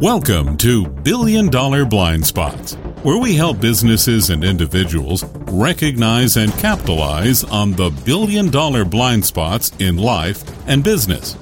[0.00, 7.44] Welcome to Billion Dollar Blind Spots, where we help businesses and individuals recognize and capitalize
[7.44, 11.36] on the billion dollar blind spots in life and business.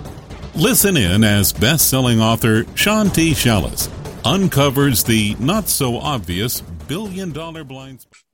[0.57, 3.33] Listen in as best selling author Sean T.
[4.25, 8.28] Uncovers the not so obvious billion dollar blind spots.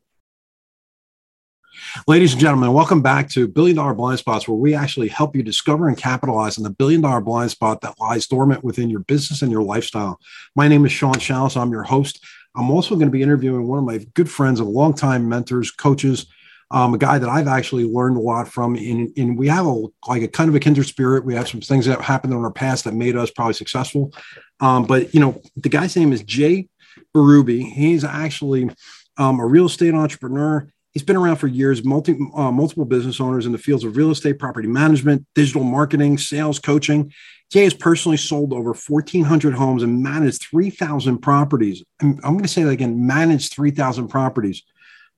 [2.09, 5.45] Ladies and gentlemen, welcome back to Billion Dollar Blind Spots, where we actually help you
[5.45, 9.43] discover and capitalize on the billion dollar blind spot that lies dormant within your business
[9.43, 10.19] and your lifestyle.
[10.57, 11.57] My name is Sean Shallis.
[11.57, 12.25] I'm your host.
[12.57, 16.27] I'm also going to be interviewing one of my good friends and longtime mentors, coaches,
[16.73, 18.75] um, a guy that I've actually learned a lot from.
[18.75, 21.25] And, and we have a like a kind of a kindred spirit.
[21.25, 24.13] We have some things that happened in our past that made us probably successful.
[24.59, 26.68] Um, but you know, the guy's name is Jay
[27.15, 27.73] Berube.
[27.73, 28.68] He's actually
[29.17, 30.68] um, a real estate entrepreneur.
[30.94, 34.12] He's been around for years, multi, uh, multiple business owners in the fields of real
[34.12, 37.12] estate, property management, digital marketing, sales, coaching.
[37.50, 41.83] Jay has personally sold over 1,400 homes and managed 3,000 properties.
[42.00, 44.62] I'm, I'm going to say that again managed 3,000 properties.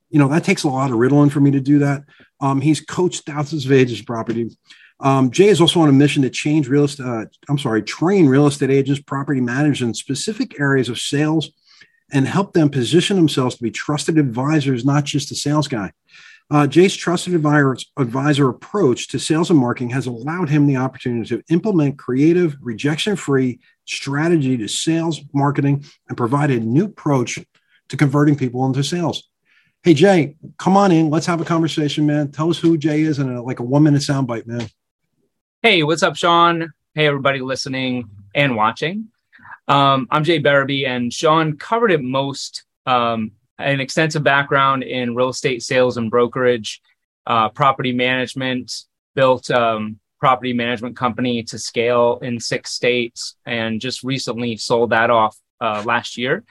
[0.09, 2.05] You know, that takes a lot of riddling for me to do that.
[2.41, 4.57] Um, he's coached thousands of agents property.
[5.01, 8.27] Um, Jay is also on a mission to change real estate, uh, I'm sorry, train
[8.27, 11.51] real estate agents, property managers in specific areas of sales,
[12.13, 15.93] and help them position themselves to be trusted advisors, not just a sales guy.
[16.49, 21.29] Uh, Jay's trusted advisor, advisor approach to sales and marketing has allowed him the opportunity
[21.29, 27.41] to implement creative, rejection free strategy to sales marketing and provide a new approach
[27.89, 29.29] to converting people into sales.
[29.83, 31.11] Hey, Jay, come on in.
[31.11, 32.31] Let's have a conversation, man.
[32.31, 34.69] Tell us who Jay is in a, like a one minute soundbite, man.
[35.63, 36.73] Hey, what's up, Sean?
[36.95, 39.09] Hey, everybody listening and watching.
[39.69, 42.65] Um, I'm Jay Berube, and Sean covered it most.
[42.87, 46.81] Um, an extensive background in real estate sales and brokerage,
[47.27, 54.05] uh, property management, built um, property management company to scale in six states, and just
[54.05, 56.45] recently sold that off uh, last year.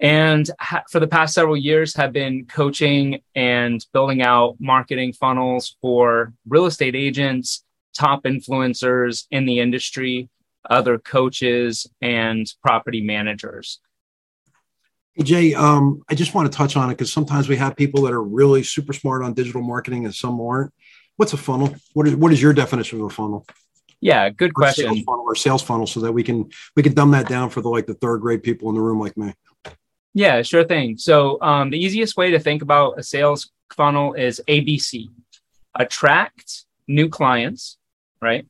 [0.00, 5.76] And ha- for the past several years, have been coaching and building out marketing funnels
[5.80, 7.62] for real estate agents,
[7.96, 10.28] top influencers in the industry,
[10.68, 13.80] other coaches and property managers.
[15.22, 18.12] Jay, um, I just want to touch on it because sometimes we have people that
[18.12, 20.72] are really super smart on digital marketing and some aren't.
[21.16, 21.74] What's a funnel?
[21.92, 23.46] What is what is your definition of a funnel?
[24.00, 24.86] Yeah, good or question.
[24.86, 27.60] Sales funnel or sales funnel, so that we can we can dumb that down for
[27.60, 29.32] the like the third grade people in the room like me.
[30.14, 30.98] Yeah, sure thing.
[30.98, 35.10] So um, the easiest way to think about a sales funnel is ABC:
[35.76, 37.78] attract new clients,
[38.20, 38.46] right?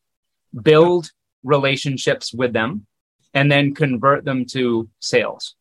[0.62, 1.10] Build
[1.44, 2.86] relationships with them
[3.32, 5.54] and then convert them to sales.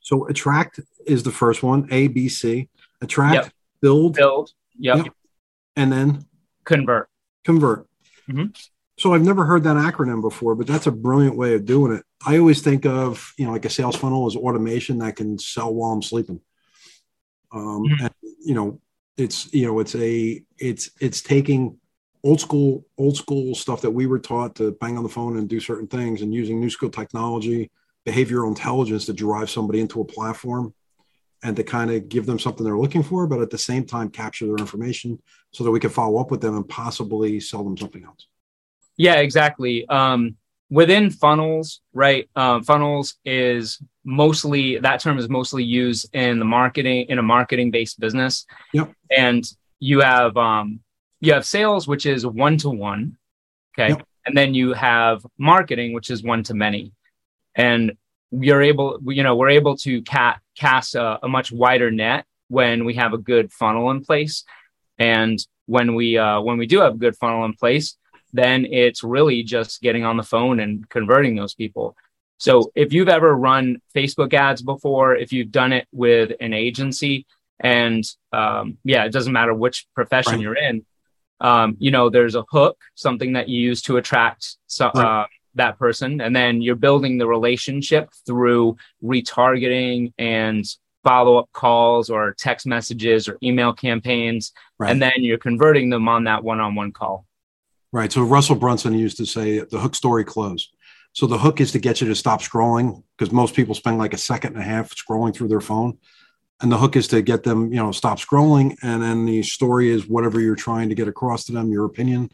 [0.00, 2.68] So attract is the first one, A, B, C.
[3.02, 3.52] Attract, Yep.
[3.82, 5.14] build, Build, yep, Yep.
[5.76, 6.24] and then
[6.64, 7.08] convert.
[7.44, 7.86] convert.
[8.28, 8.56] Mhm.
[8.98, 12.04] So I've never heard that acronym before, but that's a brilliant way of doing it.
[12.26, 15.72] I always think of you know like a sales funnel as automation that can sell
[15.72, 16.40] while I'm sleeping.
[17.52, 18.00] Um, Mhm.
[18.00, 18.14] and,
[18.44, 18.80] you know,
[19.16, 21.77] it's you know it's a it's it's taking
[22.24, 25.48] old school old school stuff that we were taught to bang on the phone and
[25.48, 27.70] do certain things and using new school technology
[28.06, 30.72] behavioral intelligence to drive somebody into a platform
[31.42, 34.08] and to kind of give them something they're looking for but at the same time
[34.08, 35.20] capture their information
[35.52, 38.26] so that we can follow up with them and possibly sell them something else
[38.96, 39.88] Yeah, exactly.
[39.88, 40.36] Um,
[40.70, 42.28] within funnels, right?
[42.36, 47.70] Um, funnels is mostly that term is mostly used in the marketing in a marketing
[47.70, 48.44] based business.
[48.72, 48.92] Yep.
[49.16, 49.44] And
[49.78, 50.80] you have um,
[51.20, 53.16] you have sales, which is one to one,
[53.74, 54.06] okay, Yep.
[54.26, 56.92] and then you have marketing, which is one to many,
[57.54, 57.92] and
[58.30, 62.84] you're able, you know, we're able to cat, cast a, a much wider net when
[62.84, 64.44] we have a good funnel in place,
[64.98, 67.96] and when we uh, when we do have a good funnel in place
[68.34, 71.96] then it's really just getting on the phone and converting those people.
[72.36, 77.24] So if you've ever run Facebook ads before, if you've done it with an agency,
[77.58, 80.42] and um, yeah, it doesn't matter which profession Right.
[80.42, 80.84] you're in,
[81.40, 85.04] um, you know, there's a hook, something that you use to attract so, Right.
[85.04, 90.64] uh, that person, and then you're building the relationship through retargeting and
[91.04, 94.90] follow up calls or text messages or email campaigns, Right.
[94.90, 97.24] and then you're converting them on that one on one call.
[97.92, 98.12] Right.
[98.12, 100.68] So Russell Brunson used to say the hook story close.
[101.12, 104.12] So the hook is to get you to stop scrolling because most people spend like
[104.12, 105.98] a second and a half scrolling through their phone.
[106.60, 108.76] And the hook is to get them, you know, stop scrolling.
[108.82, 112.30] And then the story is whatever you're trying to get across to them, your opinion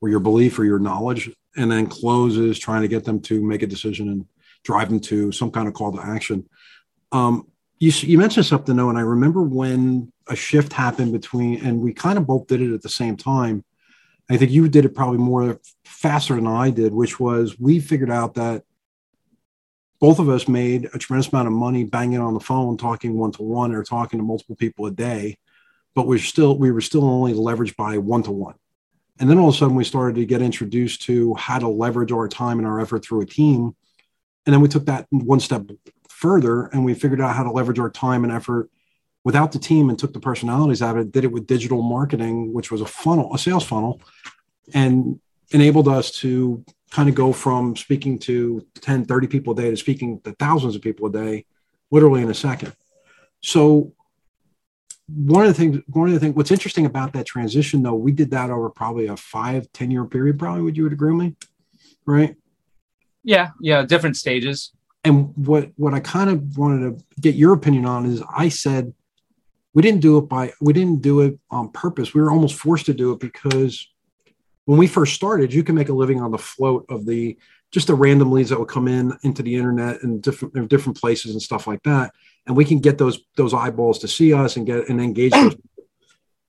[0.00, 1.30] or your belief or your knowledge.
[1.56, 4.26] And then close is trying to get them to make a decision and
[4.64, 6.48] drive them to some kind of call to action.
[7.12, 7.46] Um,
[7.78, 11.92] you, you mentioned something though, and I remember when a shift happened between, and we
[11.92, 13.64] kind of both did it at the same time.
[14.30, 18.10] I think you did it probably more faster than I did, which was we figured
[18.10, 18.64] out that
[20.00, 23.32] both of us made a tremendous amount of money banging on the phone, talking one
[23.32, 25.38] to one or talking to multiple people a day,
[25.94, 28.54] but we're still we were still only leveraged by one to one.
[29.20, 32.12] And then all of a sudden we started to get introduced to how to leverage
[32.12, 33.74] our time and our effort through a team.
[34.46, 35.68] And then we took that one step
[36.08, 38.70] further and we figured out how to leverage our time and effort
[39.24, 42.52] without the team and took the personalities out of it, did it with digital marketing,
[42.52, 44.00] which was a funnel, a sales funnel,
[44.72, 45.18] and
[45.50, 49.76] enabled us to kind of go from speaking to 10, 30 people a day to
[49.76, 51.44] speaking to thousands of people a day,
[51.90, 52.74] literally in a second.
[53.42, 53.92] So
[55.08, 58.12] one of the things, one of the things, what's interesting about that transition though, we
[58.12, 61.26] did that over probably a five, 10 year period, probably would you would agree with
[61.26, 61.36] me?
[62.06, 62.36] Right.
[63.22, 63.50] Yeah.
[63.60, 63.82] Yeah.
[63.82, 64.72] Different stages.
[65.04, 68.92] And what, what I kind of wanted to get your opinion on is I said,
[69.74, 72.12] we didn't do it by, we didn't do it on purpose.
[72.12, 73.86] We were almost forced to do it because
[74.68, 77.38] when we first started, you can make a living on the float of the
[77.72, 81.32] just the random leads that will come in into the internet and different different places
[81.32, 82.12] and stuff like that,
[82.46, 85.32] and we can get those those eyeballs to see us and get and engage.
[85.32, 85.56] and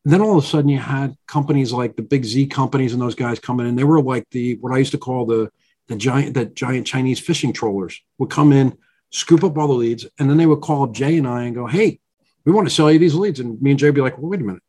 [0.04, 3.16] then all of a sudden, you had companies like the big Z companies and those
[3.16, 3.77] guys coming in.
[3.77, 5.50] They were like the what I used to call the
[5.88, 8.77] the giant the giant Chinese fishing trawlers would come in,
[9.12, 11.68] scoop up all the leads, and then they would call Jay and I and go,
[11.68, 12.01] "Hey,
[12.44, 14.30] we want to sell you these leads." And me and Jay would be like, "Well,
[14.30, 14.63] wait a minute."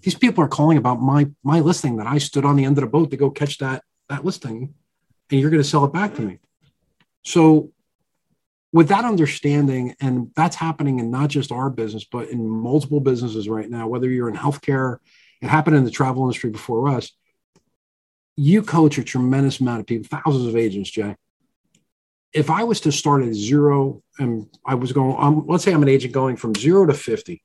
[0.00, 2.82] These people are calling about my my listing that I stood on the end of
[2.82, 4.74] the boat to go catch that that listing,
[5.30, 6.38] and you're going to sell it back to me.
[7.24, 7.70] So,
[8.72, 13.48] with that understanding, and that's happening in not just our business, but in multiple businesses
[13.48, 13.86] right now.
[13.86, 14.98] Whether you're in healthcare,
[15.40, 17.10] it happened in the travel industry before us.
[18.36, 21.16] You coach a tremendous amount of people, thousands of agents, Jay.
[22.32, 25.82] If I was to start at zero and I was going, um, let's say I'm
[25.82, 27.42] an agent going from zero to 50,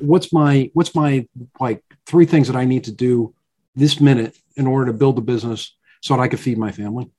[0.00, 1.26] what's my what's my
[1.60, 3.34] like three things that I need to do
[3.74, 7.10] this minute in order to build a business so that I could feed my family?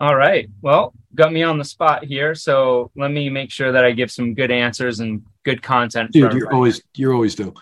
[0.00, 0.48] All right.
[0.62, 4.10] Well, got me on the spot here, so let me make sure that I give
[4.10, 6.12] some good answers and good content.
[6.12, 7.52] Dude, you're always you always do.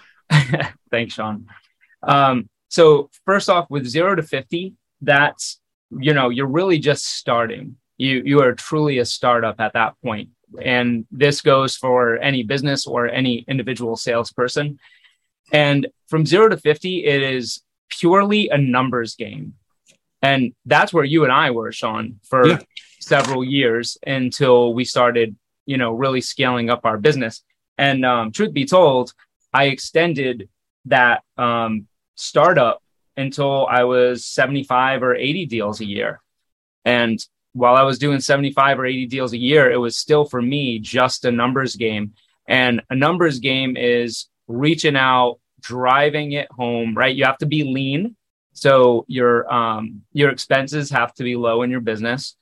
[0.90, 1.46] Thanks, Sean.
[2.02, 5.60] Um, so first off, with zero to fifty, that's
[5.90, 7.76] you know you're really just starting.
[7.96, 10.31] You you are truly a startup at that point.
[10.62, 14.78] And this goes for any business or any individual salesperson.
[15.52, 19.54] And from zero to 50, it is purely a numbers game.
[20.22, 22.58] And that's where you and I were, Sean, for yeah.
[23.00, 25.36] several years until we started,
[25.66, 27.42] you know, really scaling up our business.
[27.76, 29.12] And um, truth be told,
[29.52, 30.48] I extended
[30.86, 31.86] that um,
[32.16, 32.82] startup
[33.16, 36.20] until I was 75 or 80 deals a year.
[36.84, 37.18] And
[37.58, 40.78] while I was doing 75 or 80 deals a year, it was still for me
[40.78, 42.14] just a numbers game.
[42.46, 47.14] And a numbers game is reaching out, driving it home, right?
[47.14, 48.14] You have to be lean.
[48.52, 52.37] So your um, your expenses have to be low in your business.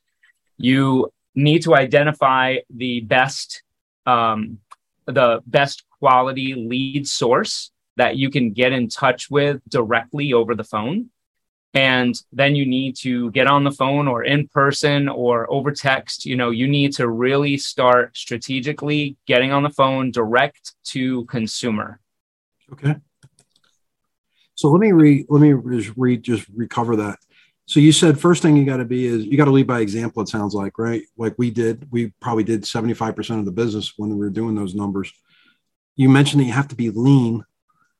[0.58, 3.62] You need to identify the best
[4.04, 4.58] um,
[5.06, 10.64] the best quality lead source that you can get in touch with directly over the
[10.64, 11.10] phone
[11.76, 16.24] and then you need to get on the phone or in person or over text.
[16.24, 22.00] You know you need to really start strategically getting on the phone direct to consumer.
[22.72, 22.96] Okay.
[24.54, 27.18] So let me re let me just re just recover that.
[27.66, 29.80] So you said first thing you got to be is you got to lead by
[29.80, 31.02] example it sounds like right?
[31.18, 34.74] Like we did we probably did 75% of the business when we were doing those
[34.74, 35.12] numbers.
[35.94, 37.44] You mentioned that you have to be lean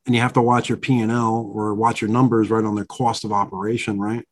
[0.06, 2.76] and you have to watch your P and L or watch your numbers right on
[2.76, 4.26] their cost of operation, right?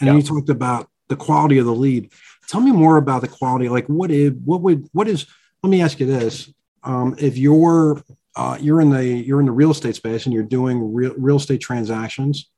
[0.00, 0.16] And yep.
[0.16, 2.12] you talked about the quality of the lead.
[2.48, 3.68] Tell me more about the quality.
[3.68, 5.26] Like, what is what would what is?
[5.62, 8.02] Let me ask you this: um, If you're
[8.34, 11.36] uh, you're in the you're in the real estate space and you're doing real real
[11.36, 12.50] estate transactions,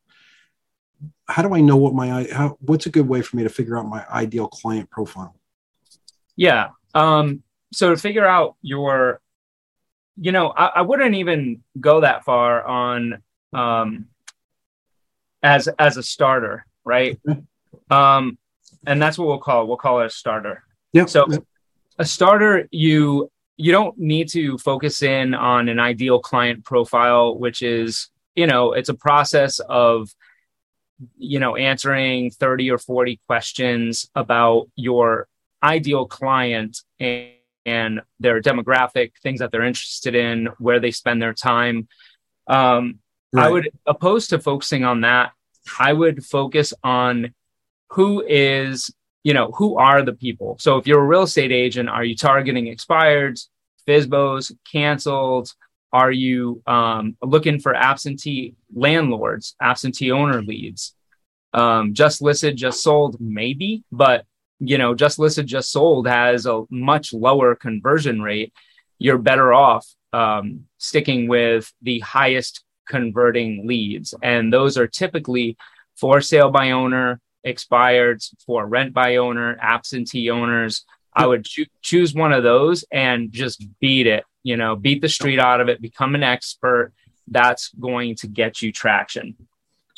[1.27, 3.77] how do I know what my how, what's a good way for me to figure
[3.77, 5.35] out my ideal client profile?
[6.37, 6.71] Yeah.
[6.95, 7.43] Um,
[7.73, 9.21] so to figure out your
[10.21, 13.23] you know, I, I, wouldn't even go that far on
[13.53, 14.07] um,
[15.43, 17.19] as as a starter, right?
[17.91, 18.37] Um,
[18.87, 19.69] and that's what we'll call it.
[19.69, 20.63] We'll call it a starter.
[20.93, 21.07] Yeah.
[21.07, 21.27] So
[21.99, 27.63] a starter, you you don't need to focus in on an ideal client profile, which
[27.63, 30.15] is you know it's a process of
[31.17, 35.29] you know answering 30 or 40 questions about your
[35.63, 37.31] ideal client and
[37.69, 41.89] and their demographic, things that they're interested in, where they spend their time.
[42.47, 43.01] Um,
[43.33, 43.47] right.
[43.47, 45.33] I would, opposed to focusing on that,
[45.79, 47.35] I would focus on
[47.91, 48.91] who is,
[49.23, 50.57] you know, who are the people.
[50.59, 53.39] So if you're a real estate agent, are you targeting expired,
[53.87, 55.55] FSBOs, canceled?
[55.93, 60.95] Are you um, looking for absentee landlords, absentee owner leads?
[61.55, 64.27] Um, just listed, just sold, maybe, but
[64.61, 68.53] you know, just listed, just sold has a much lower conversion rate.
[68.99, 74.15] You're better off um, sticking with the highest converting leads.
[74.23, 75.57] And those are typically
[75.97, 80.85] for sale by owner, expired, for rent by owner, absentee owners.
[81.15, 85.09] I would cho- choose one of those and just beat it, you know, beat the
[85.09, 86.93] street out of it, become an expert.
[87.27, 89.37] That's going to get you traction.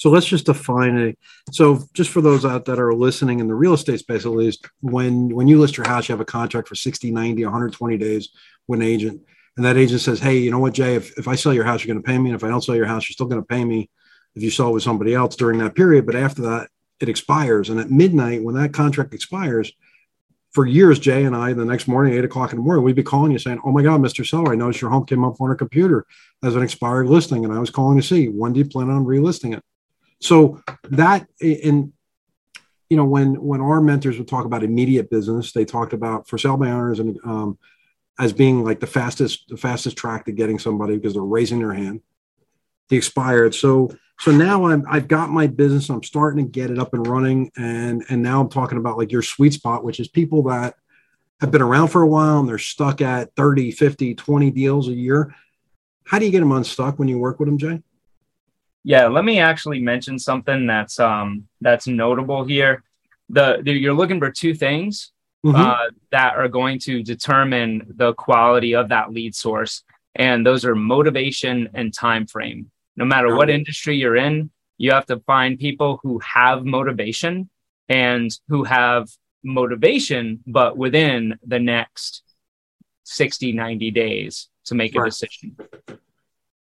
[0.01, 1.19] So let's just define it.
[1.53, 4.67] So just for those out that are listening in the real estate space, at least
[4.81, 8.31] when, when you list your house, you have a contract for 60, 90, 120 days
[8.67, 9.21] with an agent.
[9.59, 11.85] And that agent says, Hey, you know what, Jay, if, if I sell your house,
[11.85, 12.31] you're going to pay me.
[12.31, 13.91] And if I don't sell your house, you're still going to pay me
[14.35, 16.07] if you sell it with somebody else during that period.
[16.07, 17.69] But after that, it expires.
[17.69, 19.71] And at midnight, when that contract expires,
[20.53, 23.03] for years, Jay and I, the next morning, eight o'clock in the morning, we'd be
[23.03, 24.27] calling you saying, Oh my God, Mr.
[24.27, 26.07] Seller, I noticed your home came up on a computer
[26.43, 27.45] as an expired listing.
[27.45, 29.63] And I was calling to see when do you plan on relisting it?
[30.21, 31.93] So that in
[32.89, 36.39] you know when when our mentors would talk about immediate business, they talked about for
[36.39, 37.59] sale by owners and um,
[38.19, 41.73] as being like the fastest the fastest track to getting somebody because they're raising their
[41.73, 42.01] hand.
[42.89, 43.55] The expired.
[43.55, 45.89] So so now I'm I've got my business.
[45.89, 49.13] I'm starting to get it up and running, and and now I'm talking about like
[49.13, 50.75] your sweet spot, which is people that
[51.41, 54.93] have been around for a while and they're stuck at 30, 50, 20 deals a
[54.93, 55.35] year.
[56.05, 57.83] How do you get them unstuck when you work with them, Jay?
[58.85, 62.83] Yeah, let me actually mention something that's um that's notable here.
[63.29, 65.13] The, the you're looking for two things
[65.45, 65.57] mm-hmm.
[65.57, 69.83] uh, that are going to determine the quality of that lead source,
[70.15, 72.71] and those are motivation and time frame.
[72.97, 77.51] No matter what industry you're in, you have to find people who have motivation
[77.89, 79.09] and who have
[79.43, 82.23] motivation, but within the next
[83.05, 85.07] 60, 90 days to make right.
[85.07, 85.57] a decision.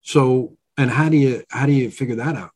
[0.02, 2.52] So and how do you how do you figure that out?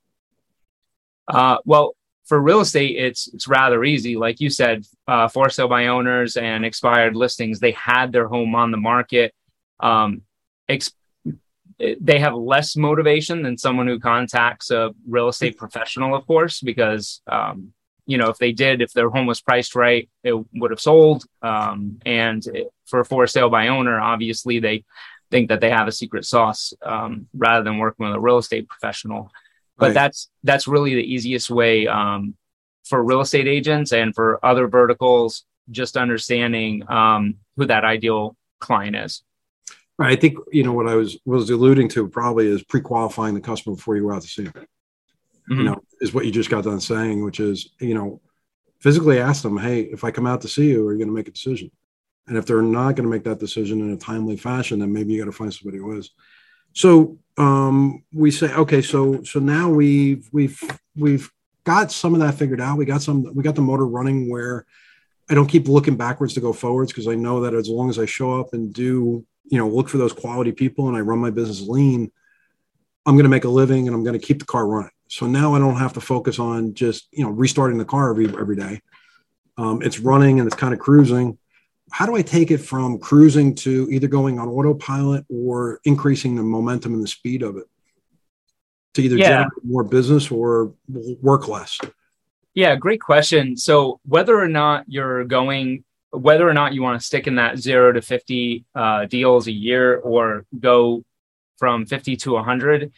[1.27, 1.95] Uh, well,
[2.25, 4.15] for real estate, it's it's rather easy.
[4.15, 8.55] Like you said, uh, for sale by owners and expired listings, they had their home
[8.55, 9.33] on the market.
[9.79, 10.21] Um,
[10.67, 10.93] ex-
[11.79, 17.21] they have less motivation than someone who contacts a real estate professional, of course, because
[17.27, 17.73] um,
[18.05, 21.23] you know if they did, if their home was priced right, it would have sold.
[21.41, 24.83] Um, and it, for for sale by owner, obviously they
[25.31, 28.67] think that they have a secret sauce um, rather than working with a real estate
[28.67, 29.31] professional.
[29.77, 29.93] But right.
[29.93, 32.35] that's that's really the easiest way um,
[32.85, 35.45] for real estate agents and for other verticals.
[35.71, 39.23] Just understanding um, who that ideal client is.
[39.99, 40.17] Right.
[40.17, 43.75] I think you know what I was was alluding to probably is pre-qualifying the customer
[43.75, 44.53] before you go out to see them.
[45.49, 45.57] Mm-hmm.
[45.57, 48.21] You know, is what you just got done saying, which is you know,
[48.79, 51.13] physically ask them, hey, if I come out to see you, are you going to
[51.13, 51.71] make a decision?
[52.29, 55.13] And if they're not going to make that decision in a timely fashion, then maybe
[55.13, 56.11] you got to find somebody who is.
[56.73, 60.61] So um, we say, okay, so so now we've we've
[60.95, 61.31] we've
[61.63, 62.77] got some of that figured out.
[62.77, 64.67] We got some we got the motor running where
[65.27, 67.97] I don't keep looking backwards to go forwards because I know that as long as
[67.97, 71.17] I show up and do you know look for those quality people and I run
[71.17, 72.11] my business lean,
[73.07, 74.91] I'm going to make a living and I'm going to keep the car running.
[75.07, 78.27] So now I don't have to focus on just you know restarting the car every
[78.27, 78.81] every day.
[79.57, 81.39] Um, it's running and it's kind of cruising
[81.91, 86.43] how do I take it from cruising to either going on autopilot or increasing the
[86.43, 87.65] momentum and the speed of it
[88.95, 89.29] to either yeah.
[89.29, 90.73] generate more business or
[91.21, 91.79] work less?
[92.53, 93.55] Yeah, great question.
[93.57, 97.57] So whether or not you're going, whether or not you want to stick in that
[97.57, 101.03] zero to 50 uh, deals a year or go
[101.57, 102.91] from 50 to 100,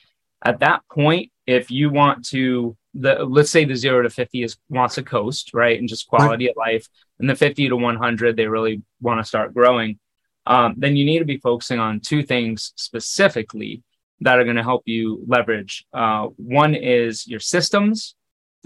[0.43, 4.57] at that point, if you want to the let's say the zero to 50 is
[4.69, 6.51] wants to coast right and just quality right.
[6.51, 6.87] of life
[7.19, 9.97] and the 50 to 100 they really want to start growing
[10.45, 13.83] um, then you need to be focusing on two things specifically
[14.21, 15.85] that are going to help you leverage.
[15.93, 18.15] Uh, one is your systems.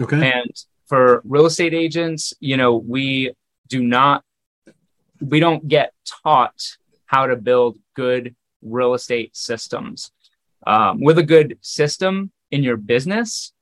[0.00, 0.32] Okay.
[0.32, 0.50] And
[0.86, 3.32] for real estate agents you know we
[3.66, 4.22] do not
[5.20, 5.92] we don't get
[6.22, 10.10] taught how to build good real estate systems.
[10.66, 13.52] Um, with a good system in your business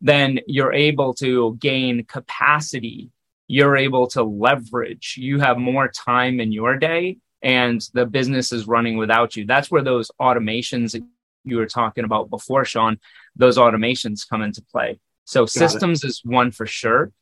[0.00, 3.10] then you're able to gain capacity.
[3.48, 5.16] You're able to leverage.
[5.18, 9.46] You have more time in your day and the business is running without you.
[9.46, 11.00] That's where those automations
[11.44, 12.98] you were talking about before, Sean,
[13.36, 14.98] those automations come into play.
[15.24, 16.08] So Got systems it.
[16.08, 17.12] is one for sure.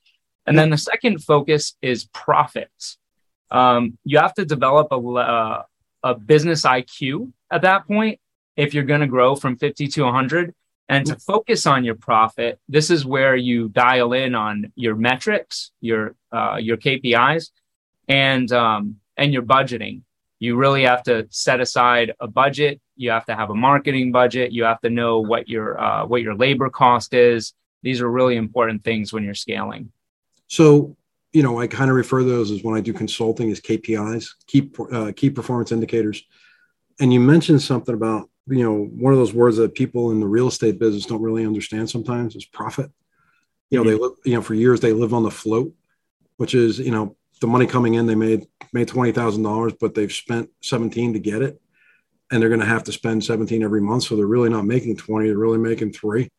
[0.47, 2.99] And then the second focus is profits.
[3.51, 5.63] Um, you have to develop a, uh,
[6.03, 8.19] a business IQ at that point
[8.57, 10.55] if you're going to grow from 50 to 100
[10.89, 15.71] and to focus on your profit, this is where you dial in on your metrics,
[15.81, 17.51] your uh, your KPIs,
[18.09, 20.03] and um, and your budgeting.
[20.41, 22.81] You really have to set aside a budget.
[22.97, 24.53] You have to have a marketing budget.
[24.53, 27.55] You have to know what your uh, what your labor cost is.
[27.83, 29.91] These are really important things when you're scaling.
[30.49, 30.97] So
[31.33, 34.29] you know, I kind of refer to those as when I do consulting as KPIs,
[34.47, 36.23] key uh, key performance indicators.
[37.01, 40.27] And you mentioned something about you know one of those words that people in the
[40.27, 42.91] real estate business don't really understand sometimes is profit.
[43.71, 43.91] You know, mm-hmm.
[43.91, 45.73] they live, you know for years they live on the float,
[46.37, 49.95] which is you know the money coming in they made made twenty thousand dollars, but
[49.95, 51.61] they've spent seventeen to get it,
[52.31, 54.97] and they're going to have to spend seventeen every month, so they're really not making
[54.97, 56.31] twenty; they're really making 3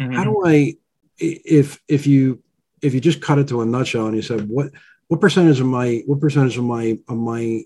[0.00, 0.12] mm-hmm.
[0.12, 0.76] How do I,
[1.18, 2.42] if if you
[2.80, 4.70] if you just cut it to a nutshell and you said what
[5.08, 7.64] what percentage of my what percentage of my of my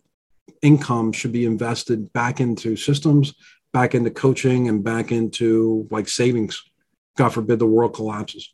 [0.62, 3.34] income should be invested back into systems
[3.72, 6.62] back into coaching and back into like savings.
[7.16, 8.52] God forbid the world collapses.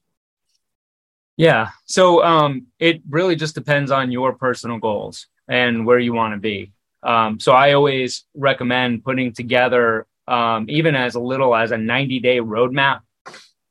[1.36, 1.68] Yeah.
[1.84, 6.40] So um it really just depends on your personal goals and where you want to
[6.40, 6.72] be.
[7.02, 12.20] Um, so i always recommend putting together um, even as a little as a 90
[12.20, 13.00] day roadmap.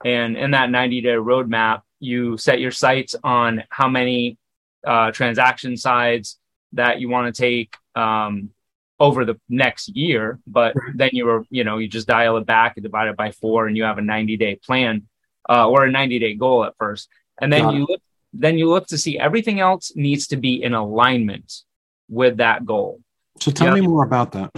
[0.06, 4.38] And in that 90 day roadmap you set your sights on how many
[4.86, 6.38] uh, transaction sides
[6.74, 8.50] that you want to take um,
[9.00, 12.78] over the next year but then you were you know you just dial it back
[12.78, 15.08] and divide it by four and you have a 90 day plan
[15.50, 17.10] uh, or a 90 day goal at first.
[17.42, 18.02] And then Got you look
[18.36, 21.54] then you look to see everything else needs to be in alignment
[22.10, 23.00] with that goal.
[23.40, 24.52] So tell me more about that.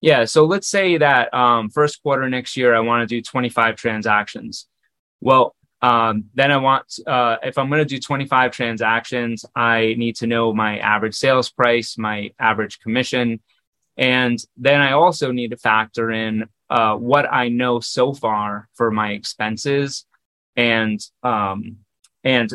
[0.00, 3.76] Yeah so let's say that um, first quarter next year i want to do 25
[3.76, 4.66] transactions.
[5.20, 10.16] Well um, then I want, uh, if I'm going to do 25 transactions, I need
[10.16, 13.40] to know my average sales price, my average commission.
[13.96, 18.90] And then I also need to factor in uh, what I know so far for
[18.90, 20.06] my expenses.
[20.54, 21.78] And, um,
[22.24, 22.52] and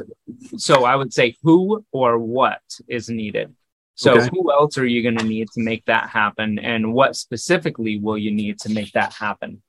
[0.58, 3.56] so I would say who or what is needed.
[3.96, 4.30] So okay.
[4.32, 6.60] who else are you going to need to make that happen?
[6.60, 9.64] And what specifically will you need to make that happen?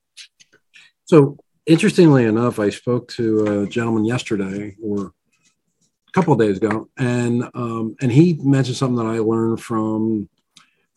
[1.04, 6.88] So interestingly enough, I spoke to a gentleman yesterday or a couple of days ago,
[6.96, 10.28] and um, and he mentioned something that I learned from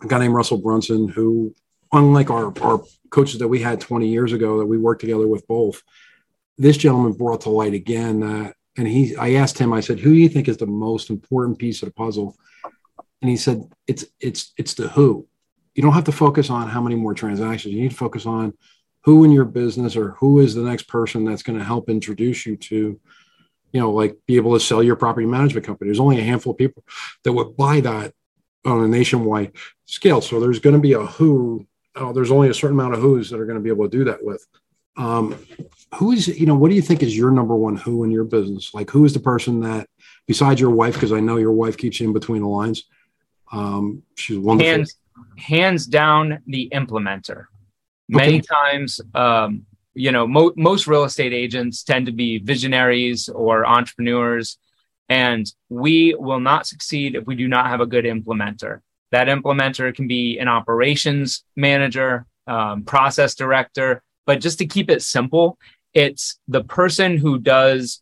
[0.01, 1.53] a guy named Russell Brunson, who,
[1.91, 5.47] unlike our our coaches that we had 20 years ago that we worked together with
[5.47, 5.81] both,
[6.57, 10.11] this gentleman brought to light again that, and he, I asked him, I said, who
[10.11, 12.37] do you think is the most important piece of the puzzle?
[13.21, 15.27] And he said, it's it's it's the who.
[15.73, 17.73] You don't have to focus on how many more transactions.
[17.73, 18.53] You need to focus on
[19.03, 22.45] who in your business or who is the next person that's going to help introduce
[22.45, 22.99] you to
[23.71, 25.89] you know like be able to sell your property management company?
[25.89, 26.83] There's only a handful of people
[27.23, 28.13] that would buy that
[28.65, 29.53] on a nationwide
[29.85, 30.21] scale.
[30.21, 33.29] So there's going to be a who oh, there's only a certain amount of who's
[33.29, 34.45] that are going to be able to do that with.
[34.97, 35.35] Um,
[35.95, 38.25] who is you know what do you think is your number one who in your
[38.25, 38.73] business?
[38.73, 39.87] Like who is the person that
[40.29, 42.83] besides your wife because i know your wife keeps you in between the lines
[43.51, 44.71] um, she's wonderful.
[44.71, 44.95] Hands,
[45.37, 47.45] hands down the implementer
[48.17, 53.65] Many times, um, you know, mo- most real estate agents tend to be visionaries or
[53.65, 54.57] entrepreneurs,
[55.07, 58.81] and we will not succeed if we do not have a good implementer.
[59.11, 65.01] That implementer can be an operations manager, um, process director, but just to keep it
[65.01, 65.57] simple,
[65.93, 68.01] it's the person who does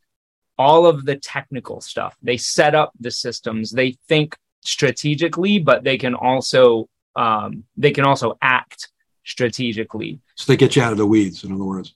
[0.58, 2.17] all of the technical stuff.
[2.22, 8.06] They set up the systems, they think strategically, but they can also um, they can
[8.06, 8.89] also act
[9.27, 10.19] strategically.
[10.35, 11.93] So they get you out of the weeds, in other words.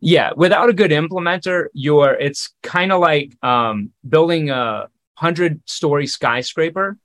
[0.00, 6.08] Yeah, without a good implementer, you're it's kind of like um, building a hundred story
[6.08, 6.98] skyscraper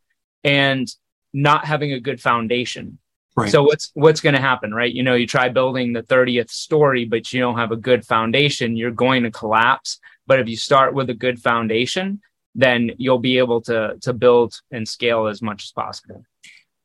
[0.44, 0.88] and
[1.32, 2.98] not having a good foundation.
[3.36, 3.52] Right.
[3.52, 4.92] So what's what's going to happen, right?
[4.92, 8.76] You know, you try building the 30th story, but you don't have a good foundation,
[8.76, 10.00] you're going to collapse.
[10.26, 12.20] But if you start with a good foundation,
[12.56, 16.26] then you'll be able to to build and scale as much as possible.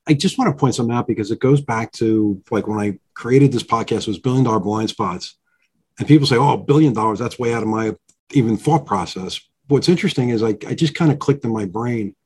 [0.07, 2.99] I just want to point something out because it goes back to like when I
[3.15, 5.37] created this podcast, was billion dollar blind spots.
[5.99, 7.95] And people say, oh, billion dollars, that's way out of my
[8.33, 9.41] even thought process.
[9.69, 12.17] What's interesting is like I just kind of clicked in my brain.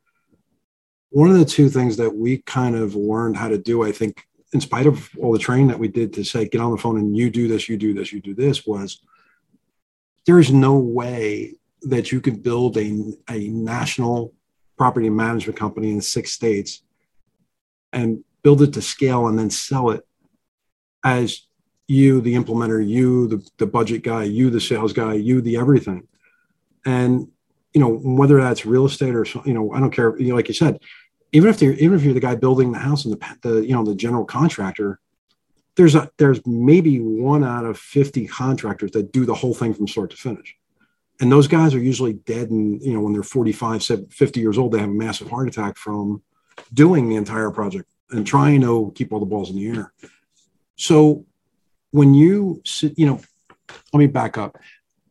[1.09, 4.25] One of the two things that we kind of learned how to do, I think,
[4.53, 6.97] in spite of all the training that we did to say, get on the phone
[6.97, 9.01] and you do this, you do this, you do this, was
[10.25, 14.33] there is no way that you could build a, a national
[14.77, 16.81] property management company in six states
[17.97, 20.05] and build it to scale and then sell it
[21.03, 21.47] as
[21.87, 26.07] you, the implementer, you, the, the budget guy, you, the sales guy, you, the everything.
[26.85, 27.29] And,
[27.73, 30.47] you know, whether that's real estate or, you know, I don't care, you know, like
[30.47, 30.79] you said,
[31.31, 33.73] even if you're, even if you're the guy building the house and the, the, you
[33.73, 34.99] know, the general contractor,
[35.75, 39.87] there's a, there's maybe one out of 50 contractors that do the whole thing from
[39.87, 40.55] start to finish.
[41.19, 42.51] And those guys are usually dead.
[42.51, 45.77] And, you know, when they're 45, 50 years old, they have a massive heart attack
[45.77, 46.21] from
[46.73, 49.93] doing the entire project and trying to keep all the balls in the air.
[50.75, 51.25] So
[51.91, 53.19] when you sit, you know,
[53.93, 54.57] let me back up.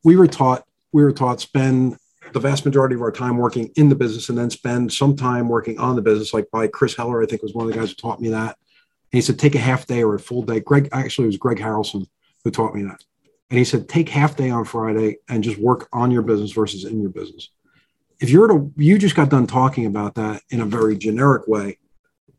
[0.04, 1.96] We were taught, we were taught spend
[2.32, 5.48] the vast majority of our time working in the business and then spend some time
[5.48, 7.90] working on the business, like by Chris Heller, I think was one of the guys
[7.90, 8.56] who taught me that.
[9.12, 10.60] And he said, take a half day or a full day.
[10.60, 12.06] Greg, actually, it was Greg Harrelson
[12.44, 13.02] who taught me that.
[13.50, 16.84] And he said, take half day on Friday and just work on your business versus
[16.84, 17.50] in your business.
[18.20, 21.46] If you were to, you just got done talking about that in a very generic
[21.46, 21.78] way.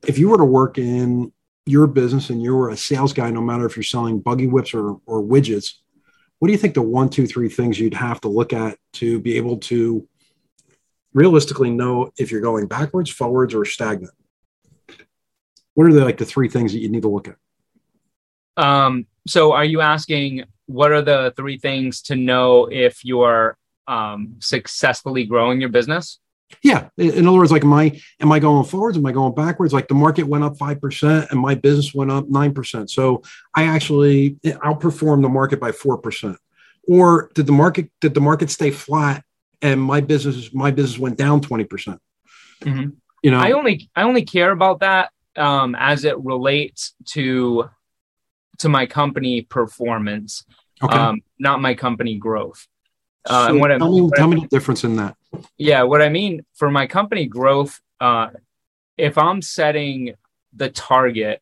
[0.07, 1.31] If you were to work in
[1.65, 4.73] your business and you were a sales guy, no matter if you're selling buggy whips
[4.73, 5.73] or, or widgets,
[6.39, 9.19] what do you think the one, two, three things you'd have to look at to
[9.19, 10.07] be able to
[11.13, 14.13] realistically know if you're going backwards, forwards, or stagnant?
[15.73, 17.35] What are the like the three things that you need to look at?
[18.63, 24.35] Um, so are you asking what are the three things to know if you're um,
[24.39, 26.19] successfully growing your business?
[26.63, 26.89] Yeah.
[26.97, 28.97] In other words, like, am I am I going forwards?
[28.97, 29.73] Am I going backwards?
[29.73, 32.89] Like the market went up five percent and my business went up nine percent.
[32.89, 33.21] So
[33.53, 36.37] I actually outperformed the market by four percent.
[36.87, 39.25] Or did the market did the market stay flat
[39.61, 41.99] and my business my business went down twenty percent?
[42.61, 42.91] Mm-hmm.
[43.23, 47.69] You know, I only I only care about that um, as it relates to
[48.59, 50.43] to my company performance,
[50.81, 50.97] okay.
[50.97, 52.67] um, not my company growth.
[53.27, 55.15] Uh, so tell, I, me, tell me the difference in that.
[55.57, 58.29] Yeah, what I mean for my company growth, uh,
[58.97, 60.13] if I'm setting
[60.53, 61.41] the target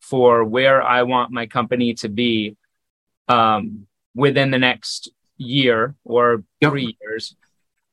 [0.00, 2.56] for where I want my company to be
[3.28, 6.70] um, within the next year or yep.
[6.70, 7.36] three years,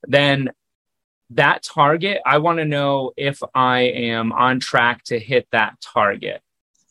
[0.03, 0.51] then
[1.31, 6.41] that target, I want to know if I am on track to hit that target.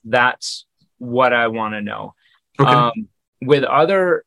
[0.05, 0.67] That's
[0.99, 2.15] what I want to know.
[2.59, 2.71] Okay.
[2.71, 3.09] Um,
[3.41, 4.25] with other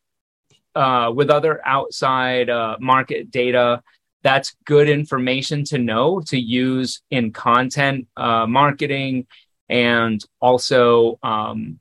[0.76, 3.82] uh, with other outside uh, market data,
[4.24, 9.28] that's good information to know to use in content uh, marketing
[9.70, 11.80] and also um,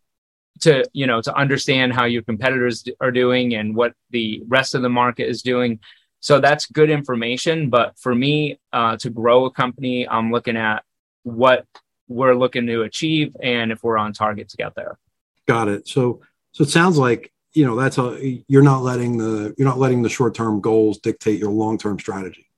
[0.61, 4.83] to you know to understand how your competitors are doing and what the rest of
[4.83, 5.81] the market is doing.
[6.21, 10.83] So that's good information but for me uh, to grow a company i'm looking at
[11.25, 11.67] what
[12.09, 14.99] we're looking to achieve and if we're on target to get there.
[15.47, 15.89] Got it.
[15.89, 16.21] So
[16.53, 20.03] so it sounds like you know that's a you're not letting the you're not letting
[20.03, 22.49] the short term goals dictate your long term strategy.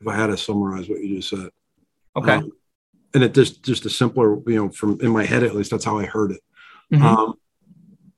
[0.00, 1.48] If I had to summarize what you just said,
[2.16, 2.52] okay, um,
[3.14, 5.84] and it just just a simpler you know from in my head at least that's
[5.84, 6.40] how I heard it.
[6.92, 7.06] Mm-hmm.
[7.06, 7.34] Um,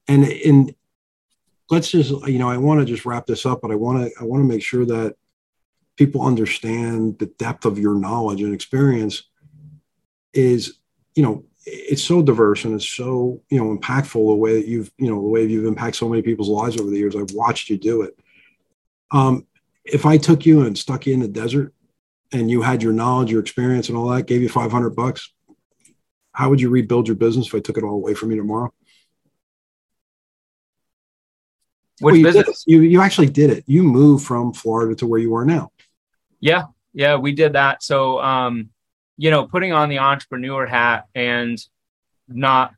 [0.09, 0.75] and in
[1.71, 4.21] let's just you know I want to just wrap this up, but I want to
[4.21, 5.15] I want to make sure that
[5.97, 9.25] people understand the depth of your knowledge and experience
[10.33, 10.79] is
[11.15, 14.91] you know it's so diverse and it's so you know impactful the way that you've
[14.99, 17.17] you know the way you've impacted so many people's lives over the years.
[17.17, 18.19] I've watched you do it.
[19.11, 19.47] Um,
[19.89, 21.73] if i took you and stuck you in the desert
[22.33, 25.33] and you had your knowledge your experience and all that gave you 500 bucks
[26.33, 28.73] how would you rebuild your business if i took it all away from you tomorrow?
[32.01, 32.65] Which well, you, business?
[32.65, 33.65] you you actually did it.
[33.67, 35.73] You moved from florida to where you are now.
[36.39, 36.67] Yeah.
[36.93, 37.83] Yeah we did that.
[37.83, 38.71] So um
[39.19, 41.63] you know, putting on the entrepreneur hat and
[42.29, 42.73] not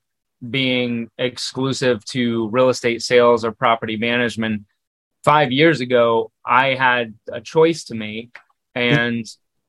[0.48, 4.64] being exclusive to real estate sales or property management.
[5.22, 8.38] Five years ago, I had a choice to make,
[8.74, 9.26] and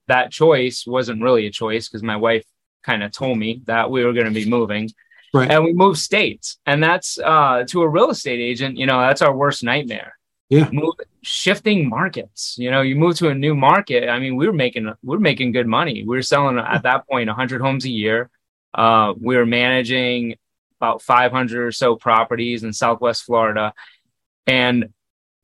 [0.07, 2.45] that choice wasn't really a choice because my wife
[2.83, 4.89] kind of told me that we were going to be moving.
[5.33, 5.51] Right.
[5.51, 6.57] And we moved states.
[6.65, 10.13] And that's uh, to a real estate agent, you know, that's our worst nightmare
[10.51, 12.55] yeah move shifting markets.
[12.57, 15.19] You know you move to a new market i mean we were making we are
[15.19, 16.03] making good money.
[16.03, 18.29] We were selling at that point 100 homes a year.
[18.73, 20.35] Uh, we were managing
[20.79, 23.73] about 500 or so properties in southwest florida.
[24.47, 24.89] And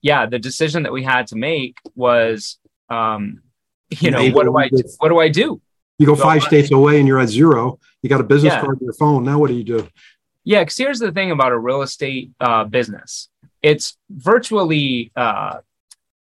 [0.01, 2.57] yeah the decision that we had to make was
[2.89, 3.41] um,
[3.89, 4.83] you know what do i do?
[4.99, 5.61] what do i do?
[5.99, 7.79] You go five states away and you're at zero.
[8.03, 8.61] You got a business yeah.
[8.61, 9.23] card on your phone.
[9.23, 9.87] Now what do you do?
[10.43, 13.29] Yeah because here's the thing about a real estate uh, business
[13.61, 15.57] it's virtually uh,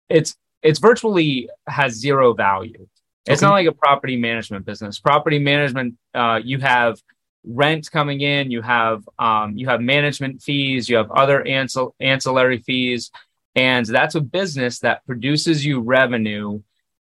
[0.08, 2.86] it's it's virtually has zero value.
[3.26, 3.48] It's okay.
[3.48, 4.98] not like a property management business.
[4.98, 7.00] Property management, uh, you have
[7.44, 12.58] rent coming in, you have um, you have management fees, you have other ancil- ancillary
[12.58, 13.10] fees,
[13.54, 16.62] and that's a business that produces you revenue.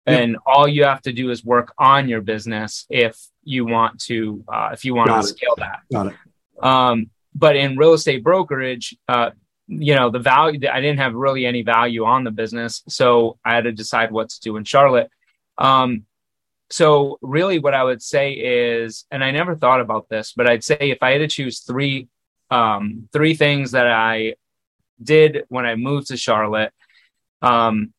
[0.08, 0.22] Yep.
[0.22, 4.44] And all you have to do is work on your business if you want to
[4.48, 5.30] uh, if you want Got to it.
[5.30, 5.80] scale that.
[5.92, 6.16] Got it.
[6.64, 9.32] Um, but in real estate brokerage, uh,
[9.68, 13.54] you know the value i didn't have really any value on the business so i
[13.54, 15.10] had to decide what to do in charlotte.
[15.58, 16.06] Um,
[16.70, 20.64] so really what i would say is and i never thought about this but i'd
[20.64, 22.08] say if i had to choose three
[22.50, 24.36] um, three things that i
[25.02, 26.74] did when i moved to charlotte
[27.42, 27.94] um,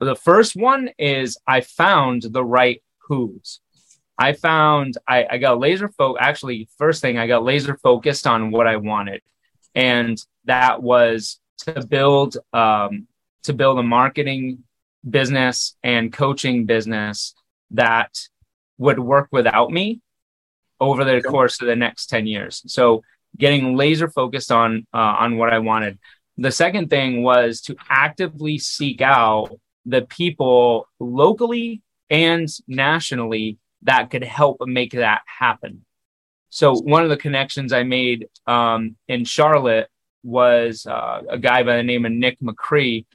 [0.00, 3.60] the first one is i found the right who's.
[4.18, 8.50] I found i, I got laser focused actually first thing i got laser focused on
[8.50, 9.22] what i wanted
[9.76, 13.06] and that was to build um,
[13.44, 14.64] to build a marketing
[15.08, 17.34] business and coaching business
[17.70, 18.18] that
[18.78, 20.00] would work without me
[20.80, 22.62] over the course of the next 10 years.
[22.66, 23.02] So
[23.38, 25.98] getting laser focused on uh, on what I wanted.
[26.38, 29.50] The second thing was to actively seek out
[29.86, 35.85] the people locally and nationally that could help make that happen.
[36.50, 39.88] So one of the connections I made um, in Charlotte
[40.22, 43.06] was uh, a guy by the name of Nick McCree.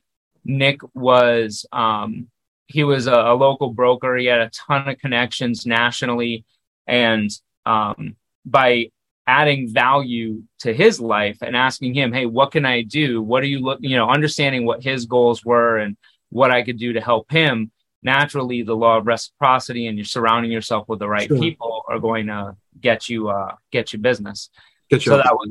[0.46, 2.28] Nick was um,
[2.68, 4.16] he was a, a, local broker.
[4.16, 6.46] He had a ton of connections nationally,
[6.88, 7.30] and
[7.66, 8.16] um,
[8.46, 8.92] by
[9.28, 13.22] adding value to his life and asking him, "Hey, what can I do?
[13.22, 15.98] What are you look?" You know, understanding what his goals were and
[16.30, 17.72] what I could do to help him.
[18.04, 21.38] Naturally, the law of reciprocity and you're surrounding yourself with the right sure.
[21.38, 24.50] people are going to get you uh, get you business.
[24.90, 25.50] Get you so that was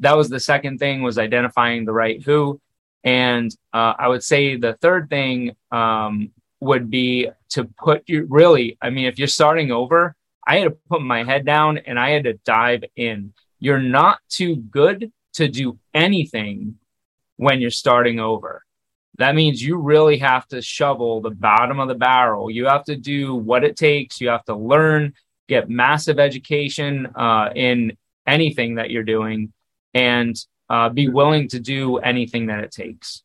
[0.00, 2.60] that was the second thing was identifying the right who,
[3.02, 8.78] and uh, I would say the third thing um, would be to put you really.
[8.82, 10.16] I mean, if you're starting over,
[10.46, 13.32] I had to put my head down and I had to dive in.
[13.60, 16.76] You're not too good to do anything
[17.36, 18.64] when you're starting over.
[19.18, 22.50] That means you really have to shovel the bottom of the barrel.
[22.50, 24.20] You have to do what it takes.
[24.20, 25.14] You have to learn,
[25.48, 29.52] get massive education uh, in anything that you're doing,
[29.92, 30.36] and
[30.70, 33.22] uh, be willing to do anything that it takes.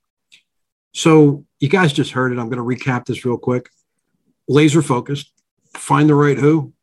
[0.94, 2.40] So, you guys just heard it.
[2.40, 3.70] I'm going to recap this real quick.
[4.48, 5.32] Laser focused,
[5.76, 6.74] find the right who,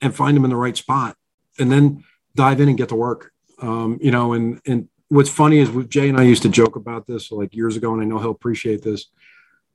[0.00, 1.16] and find them in the right spot
[1.58, 3.32] and then dive in and get to work.
[3.60, 7.06] Um, you know, and, and what's funny is Jay and I used to joke about
[7.06, 9.06] this like years ago, and I know he'll appreciate this.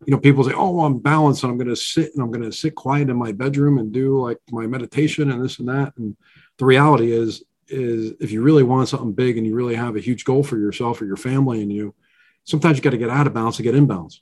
[0.06, 2.32] You know, people say, "Oh, well, I'm balanced, and I'm going to sit and I'm
[2.32, 5.68] going to sit quiet in my bedroom and do like my meditation and this and
[5.70, 6.15] that." And
[6.58, 10.00] the reality is, is if you really want something big and you really have a
[10.00, 11.96] huge goal for yourself or your family and you,
[12.44, 14.22] sometimes you got to get out of balance to get in balance.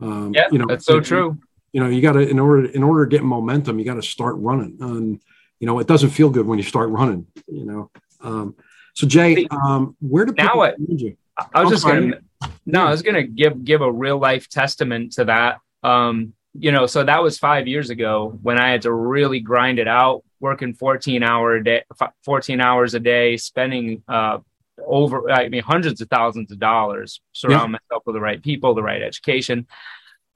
[0.00, 1.38] Um, yeah, you know, that's so true.
[1.72, 4.02] you know you got to in order in order to get momentum you got to
[4.02, 4.76] start running.
[4.80, 5.20] And
[5.60, 7.90] you know it doesn't feel good when you start running you know?
[8.20, 8.54] Um,
[8.94, 12.00] so jay um, where do people now find you i was I'm just sorry.
[12.10, 12.20] gonna
[12.66, 16.86] no i was gonna give give a real life testament to that um, you know
[16.86, 20.74] so that was five years ago when i had to really grind it out working
[20.74, 21.82] 14 hour a day
[22.24, 24.38] 14 hours a day spending uh,
[24.86, 27.78] over i mean hundreds of thousands of dollars surround yeah.
[27.78, 29.66] myself with the right people the right education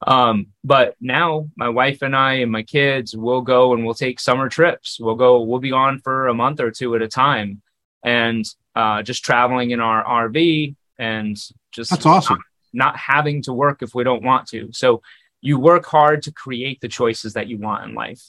[0.07, 4.19] um, but now my wife and I and my kids will go and we'll take
[4.19, 4.97] summer trips.
[4.99, 7.61] We'll go, we'll be on for a month or two at a time
[8.03, 11.35] and uh, just traveling in our RV and
[11.71, 12.37] just that's awesome.
[12.73, 14.69] Not, not having to work if we don't want to.
[14.73, 15.01] So
[15.41, 18.21] you work hard to create the choices that you want in life.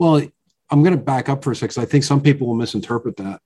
[0.00, 0.26] Well,
[0.70, 1.80] I'm going to back up for a second.
[1.80, 3.40] I think some people will misinterpret that.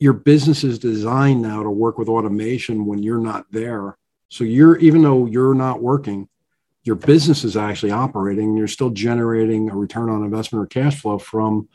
[0.00, 3.96] Your business is designed now to work with automation when you're not there
[4.30, 6.28] so you're even though you're not working,
[6.84, 8.56] your business is actually operating.
[8.56, 11.68] You're still generating a return on investment or cash flow from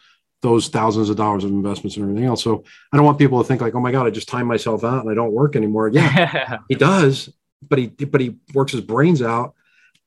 [0.46, 2.44] those thousands of dollars of investments and everything else.
[2.44, 4.84] So I don't want people to think like, oh my God, I just time myself
[4.84, 5.90] out and I don't work anymore.
[5.90, 7.30] Yeah, he does,
[7.68, 9.56] but he but he works his brains out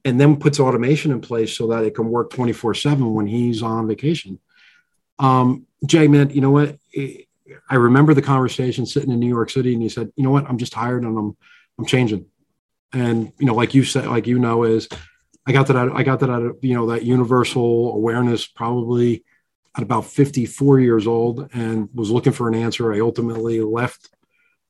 [0.05, 3.63] and then puts automation in place so that it can work 24 7 when he's
[3.63, 4.39] on vacation.
[5.19, 6.79] Um, Jay, man, you know what?
[7.71, 10.49] I remember the conversation sitting in New York City and he said, you know what?
[10.49, 11.37] I'm just tired and I'm
[11.79, 12.27] I'm changing
[12.93, 14.89] and you know like you said like you know is
[15.47, 19.25] i got that out, i got that out of you know that universal awareness probably
[19.79, 24.11] at about 54 years old and was looking for an answer i ultimately left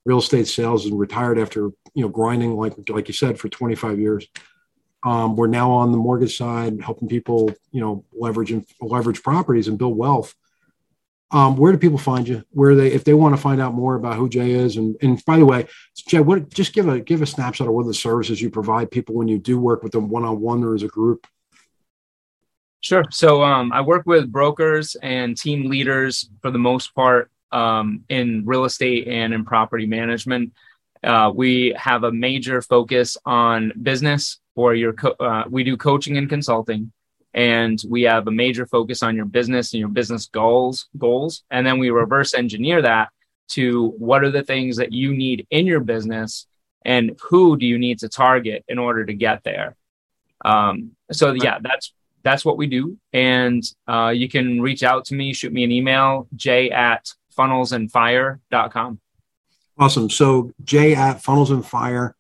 [0.05, 3.99] real estate sales and retired after you know grinding like like you said for 25
[3.99, 4.27] years
[5.05, 9.67] um, we're now on the mortgage side helping people you know leverage and leverage properties
[9.67, 10.35] and build wealth
[11.31, 12.43] um, where do people find you?
[12.53, 15.23] Where they, if they want to find out more about who Jay is, and and
[15.27, 18.41] by the way, Jay, what just give a give a snapshot of what the services
[18.41, 20.89] you provide people when you do work with them one on one or as a
[20.89, 21.27] group.
[22.81, 23.05] Sure.
[23.11, 28.45] So um, I work with brokers and team leaders for the most part um, in
[28.47, 30.53] real estate and in property management.
[31.03, 34.93] Uh, we have a major focus on business for your.
[34.93, 36.93] Co- uh, we do coaching and consulting
[37.35, 41.67] and we have a major focus on your business and your business goals goals and
[41.67, 43.11] then we reverse engineer that
[43.49, 46.47] to what are the things that you need in your business
[46.85, 49.77] and who do you need to target in order to get there
[50.45, 52.99] um, so yeah that's that's what we do.
[53.13, 59.01] And uh, you can reach out to me shoot me an email j at funnelsandfire.com
[59.79, 60.11] awesome.
[60.11, 62.17] So j at funnels and fire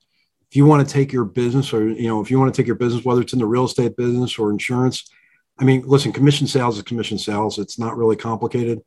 [0.50, 2.66] if you want to take your business or you know if you want to take
[2.66, 5.10] your business whether it's in the real estate business or insurance
[5.58, 7.58] i mean listen commission sales is commission sales.
[7.58, 8.80] It's not really complicated.